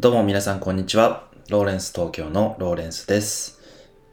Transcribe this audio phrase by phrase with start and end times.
[0.00, 1.28] どうも皆さんこんにちは。
[1.50, 3.60] ローレンス東京のローレンスです。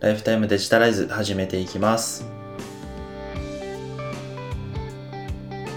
[0.02, 2.26] ライフタイムデジタライズ始めていきます。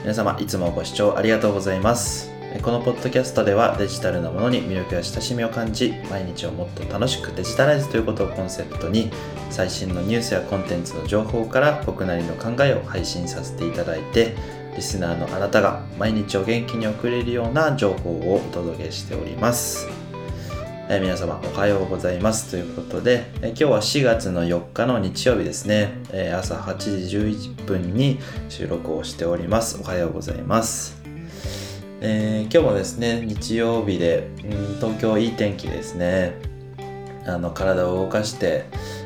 [0.02, 2.30] 皆様いつもご視聴ありがとうございます。
[2.62, 9.08] このポッドキャストではデジタルなものに魅力や親しみを感じ、毎日をもっと楽しくデジタライズということをコンセプトに、
[9.50, 14.34] 最新のニュースやコンテンツの情報から僕なりの考えを配信させていただいて、
[14.74, 19.86] リスナーのあなたが毎日を元気に送れるような情報をお届けしております。
[20.88, 22.50] え皆様おはようございます。
[22.50, 29.78] ということで、え今日は4月の4日の日曜日ですね、えー朝8時11分に収録をしております。
[29.80, 31.00] おはようございます、
[32.00, 36.32] え今日もですね日曜日で、ん東京いい天気ですね。
[37.24, 38.64] あの体を動かして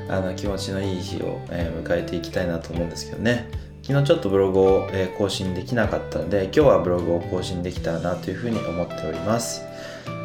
[0.08, 3.65] あの気持ちのいい日を、え迎えていきたいなと思うんですけどね。
[3.86, 9.62] 昨日ちょっとブログを、え更新できなかったので今日はブログを更新できたらなというふうに思っております。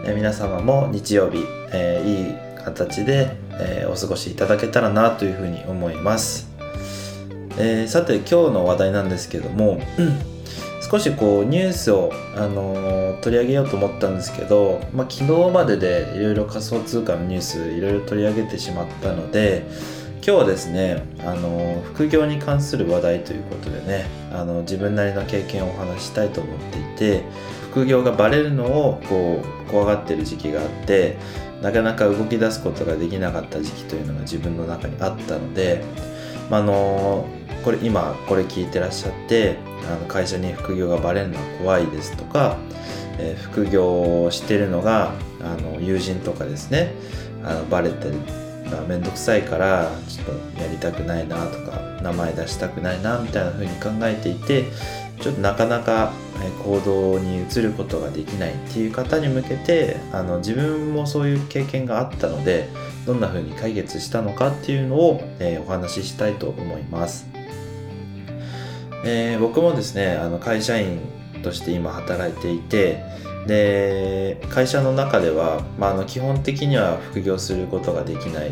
[0.03, 6.49] え皆様も日曜日、えいい形で、えお過ごしいただけたらなというふうに思います、
[7.59, 9.79] えさて今日の話題なんですけども、
[10.89, 19.65] 少しこうニュースを、あのー取り上げようと思ったんですけど、まあ、昨日まででいろいろ仮想通貨のニュースいろいろ取り上げてしまったので
[20.23, 27.23] 今日はですね、あの副業に関する話題ということでねあの自分なりの経験をお話したいと思っていて
[27.71, 31.17] 副業がバレるのをこう怖がってる時期があって
[31.63, 35.83] なかなか動き出すことができなかった時期というのが自分の中にあったので、
[36.51, 37.25] まあ、の
[37.63, 39.57] これ今これ聞いてらっしゃって
[39.91, 42.57] あの会社に副業がバレるのは怖いですとか、
[43.17, 46.93] えー副業をしてるのがあの友人とかですね
[47.43, 48.11] あのバレて
[48.79, 54.65] る面倒くさいからちょっとやりたくないなとか名前出したくないなみたいな風に考えていて
[55.19, 62.67] ちょっとなかなかえ行動に移ることができないっていう方に向けてあの自分もそういう経験があったので
[63.05, 67.27] どんな風に解決したのかっていうのを、えーお話ししたいと思います、
[69.05, 70.99] えー僕もですねあの会社員
[71.43, 73.03] として今働いていて
[73.47, 78.51] で会社の中では、まあ、あの基本的には副業することができない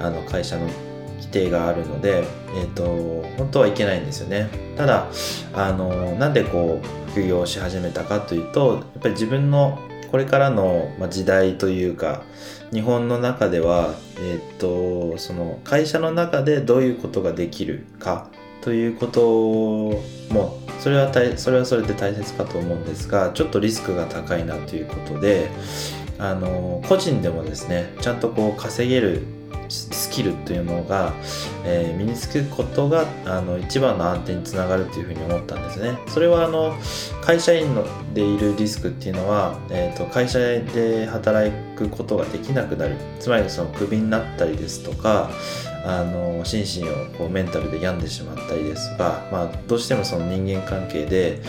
[0.00, 0.68] あの会社の
[1.16, 2.24] 規定があるので、
[2.54, 2.84] えー、と
[3.36, 4.48] 本当はいけないんですよね。
[4.76, 5.08] ただ
[5.54, 9.78] あのなんでこう副業をし始めたかというとやっぱり自分の
[10.10, 12.22] これからの時代というか
[12.72, 18.28] 日本の中では、えー、とその会社の中でどういうことができるか
[18.60, 19.20] ということ
[20.32, 25.50] もそれはそれはそれで大切かと思うんですがちょっとリスクが高いなということで
[26.18, 29.22] あの個人でもですねちゃんとこう稼げる
[29.68, 31.12] スキルというのが、
[31.64, 35.98] えー身につくことがあの一番の安定につながるというふうに思ったんですね。
[36.08, 36.74] それはあの
[37.22, 37.84] 会社員の
[38.14, 45.30] でいるリスクっていうのは、えー、と会社で働くことができなくなるつまりそのクビになったりですとか
[45.88, 51.40] あの心身をこうメンタルで病んでしまったりですとか、まあ、どうしてもその人間関係で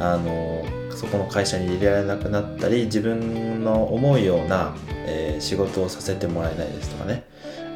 [0.00, 4.74] あのそこの会社に入れられなくなったり自分の思うような、
[5.06, 7.24] えー仕事をさせてもらえないですとかね。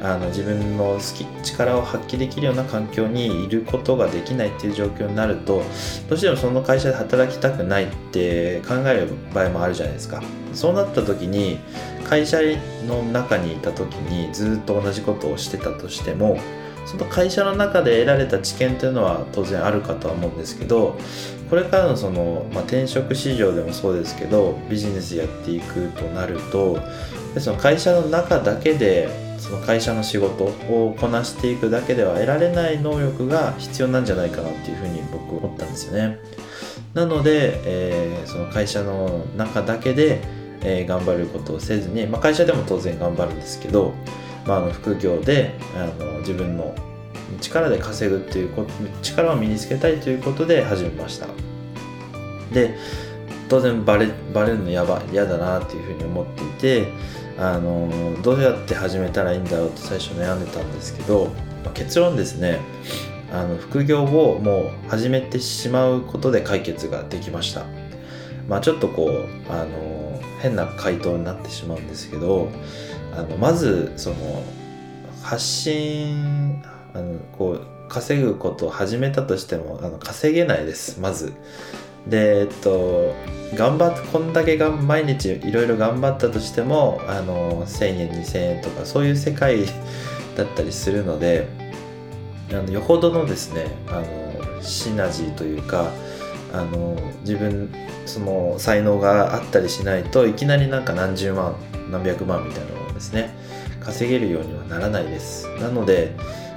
[0.01, 5.63] あの自分の好き力を発揮できるような環境にいることができないっていう状況になると
[6.07, 10.21] どうしてもその会社で働きたくないって考える場合もあるじゃないですか。
[10.53, 11.59] そうなった時に
[12.05, 12.39] 会社
[12.87, 16.39] の中にいた時にずっと同じことをしてたとしても
[16.85, 20.97] その会社の中で得られた知見っていうのは当然あるかとは思うんですけど
[21.51, 26.79] これからのその、まあ、転職市場でもそうですけどビジネスやっていくとなると
[27.39, 36.19] その会社の中だけでその会社の仕事をこなしていくだけでは得られない能力が必要なんじゃないかなっていうふうに僕思ったんですよね。
[36.93, 40.21] なので、えーその会社の中だけで、
[40.61, 43.93] えー頑張ることをせずに、まあ、会社でも当然頑張るんですけど、
[44.45, 46.75] まあ、あの副業であの自分の
[47.41, 48.67] 力で稼ぐっていうこ
[49.01, 51.27] 力を身につけたいということで始めました
[52.53, 52.75] で
[53.47, 56.91] 当然バレバレるのやば嫌だなっていうふうに思っていて
[57.39, 61.27] あのどうやって始めたらいいんだろうと最初悩んでたんですけど、
[61.63, 62.59] まあ結論ですね。
[63.31, 67.63] あの副業をもう始めてしまうことで解決ができました。
[68.49, 72.49] まあちょっとこうあの変な回答になってしまうんですけど
[73.13, 74.43] あのまずその
[75.21, 76.61] 発信
[76.93, 80.99] あのこう稼ぐことを始めたとしてもあの稼げないです。
[80.99, 81.33] まず。
[82.09, 83.13] でえっと
[83.55, 89.65] 頑張ってこんだけが毎日いろいろ頑張ったとしてもあの1000円2000円とかそういう世界
[90.35, 91.47] だったりするので
[92.51, 95.91] あのよほどのですねあのシナジーというか
[96.53, 97.71] あの自分
[98.05, 101.55] その才能があったりしないといきなりなんか何十万
[101.91, 103.33] 何百万みたいなのをですね
[103.79, 105.47] 稼げるようにはならないです。
[105.59, 106.15] なので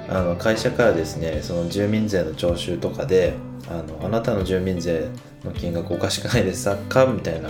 [0.09, 3.33] あの会社からですねその住民税の徴収とかで
[3.69, 5.07] あのあなたの住民税
[5.43, 7.05] の金額おかしくないですか？
[7.05, 7.49] みたいな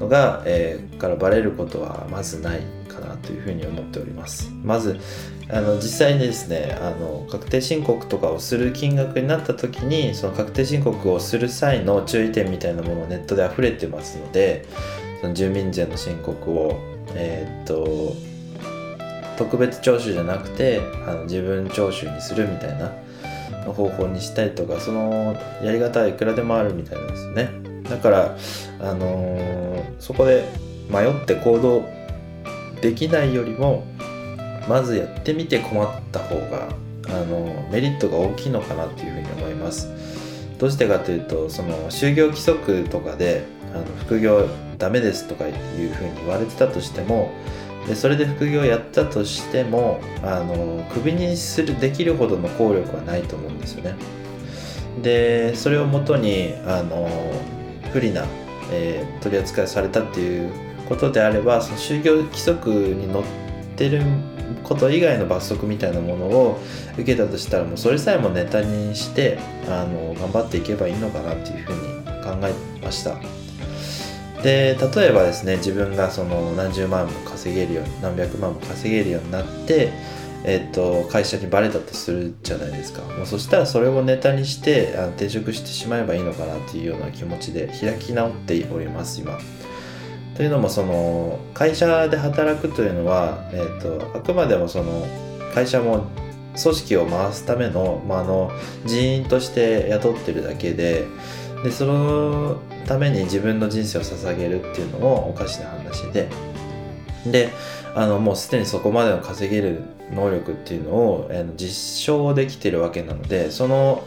[0.00, 4.50] のが、えー、からバレることはまずないかなというふうに思っております。
[4.62, 4.98] まず
[5.48, 14.64] あの実際にですねあの確定申告とかをする金額になった時にその確定申告をする際の注意点みたいなものネットで溢れてますので
[15.20, 16.80] その住民税の申告を
[17.14, 18.14] えー、っと
[19.36, 22.90] 特別徴収じゃなくてあの自分徴収にするみたいな
[23.66, 27.50] の方法にしたりとかそのやり方はいくらでもあるみたいなんですよね。
[27.88, 28.36] だから
[28.80, 30.44] あのー、そこで
[30.88, 31.84] 迷って行動
[32.80, 33.84] できないよりも
[34.68, 36.68] まずやってみて困った方が
[37.08, 39.88] あのメリットが大きいのかなっていうふうに思います。
[40.58, 44.48] どうしてかというとその就業規則とかであの副業
[44.78, 45.54] ダメですとかいう
[45.92, 47.32] ふうに言われてたとしても
[47.86, 53.94] でそれで副業やったとしてもあのクビにするできるほどの効力はないと思うんですよね。
[55.02, 57.08] でそれをもとにあの
[57.92, 58.24] 不利な、
[58.70, 60.50] えー、取り扱いされたっていう
[60.88, 63.24] ことであればその就業規則に載っ
[63.76, 64.02] てる
[64.62, 66.60] こと以外の罰則みたいなものを
[66.94, 69.38] 受けたとしたらもうそれさえもネタにして
[69.68, 71.78] あの頑張っていけばいいのかなっていうふうに
[72.22, 73.16] 考えました。
[74.42, 77.12] で例えばですね自分がその何十万も
[77.44, 79.92] 稼げるように何百万も稼げるようになって
[80.46, 83.00] えっと、会社にバレたとするじゃないですか。
[83.00, 89.38] もうそしたらそれをネタにしてあの転職してしまえばいいのかなっていうような気持ちで開き直っております今。
[90.36, 95.06] というのもその会社で働くというのは、えっと、あくまでもその
[95.54, 96.08] 会社も
[96.62, 98.50] 組織を回すための,、まあ、あの
[98.84, 101.06] 人員として雇ってるだけで
[101.62, 106.28] でそのために自分の人生を捧げるっていうのもおかしな話で。
[107.26, 107.50] で
[107.94, 109.82] あのもうすでにそこまでの稼げる
[110.12, 114.04] 能力っていうのを実証できてるわけなのでその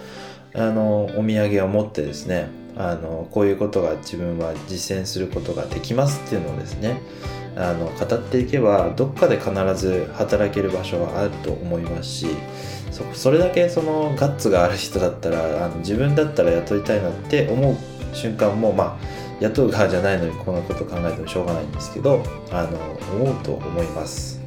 [0.53, 7.01] あのお土産を持ってですねあのこういうことが自分は実践することができますっていうのをですね
[7.55, 12.27] あの語っていけばどっかで必ず働ける場所はあると思いますし
[12.91, 17.75] そそれだけそのガッツがある人だったらあの自分だったら雇いたいなって思う
[18.15, 22.77] 瞬間もまあ雇う側じゃないのにこんなこと考えてもしょうがないんですけどあの
[23.23, 24.41] 思うと思います。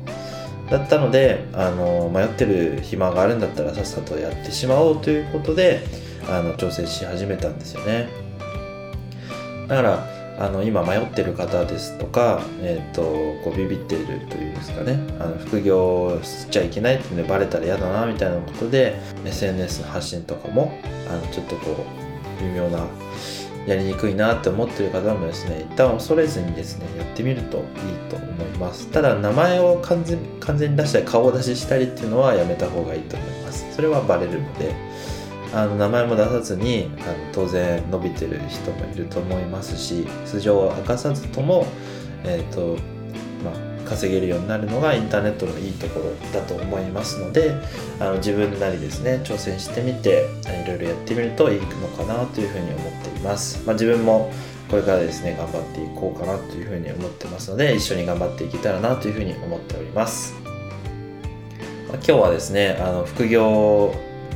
[0.71, 5.81] だったのであの迷ってる暇があるんだったらさっさとやってしまおうということで
[6.29, 8.09] あの挑戦し始めたんですよね。
[9.69, 13.03] だからあの今迷ってる方ですとか、えーと、
[13.45, 14.99] こうビビっているというんですかね。
[15.19, 18.97] あの副業しちゃいけないっていうのでバレたら嫌だなみたいなことで
[19.27, 20.73] SNS の発信とかも
[21.11, 21.85] あのちょっとこ
[22.41, 22.87] う微妙な
[23.67, 27.65] やりにくいなって思ってる方もですね一旦恐れずにですねやってみるといい
[28.09, 28.89] と思います。
[28.91, 33.67] ただ名前を完全完全に出したり顔を出ししたりっていうのはやめた方がいいと思います。
[33.75, 34.75] それはバレるので
[35.53, 41.67] あの名前も出さずにあの当然伸びてる人もいると思いますし素性を明かさずとも
[42.25, 42.79] えっ、ー、と
[43.91, 47.57] 稼げるようになるのがインターネットのいいところだと思いますので
[47.99, 50.29] あの自分なりですね挑戦してみて
[50.65, 54.33] いろいろやってみるといいのかなというふうに思っています、まあ、自分も
[54.71, 60.35] これからですね頑張っていこうかなというふうに思ってますので一緒に頑張っていけたらなというふうに思っております、
[61.89, 63.93] まあ、今日はですねあの副業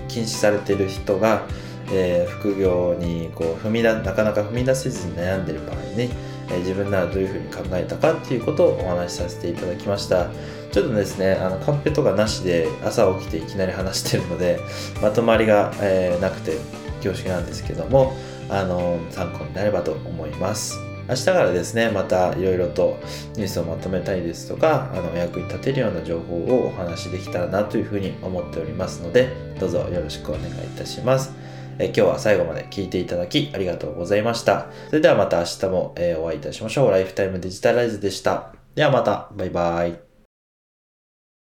[0.09, 1.47] 禁止されている人が
[1.91, 6.09] えー、副業にこう踏みだなかなか踏み出せずに悩んでる場合に
[6.51, 10.29] え自分ならどういうふうに考えたかっていうことをお話しさせていただきました。
[10.73, 14.59] ちょっとですねあのカンペとかなしで朝起きていきなり話してるので
[15.01, 16.57] まとまりが、えー、なくて
[17.01, 18.13] 恐縮なんですけども
[18.49, 20.77] あの参考になればと思います。
[21.09, 22.99] 明日からですねまたいろいろと
[23.37, 29.29] ニュースをまとめたいですとかあのお役に立てるような情報をお話しできたらなというふうに思っておりますので
[29.61, 31.33] どうぞよろしくお願いいたします。
[31.79, 34.67] え今日は最後まで聞いていただきありがとうございました。
[34.89, 36.91] それではまた明日も、えお会いいたしましょう。
[36.91, 38.53] ライフタイムデジタライズでした。
[38.75, 40.04] ではまた、バイバイ。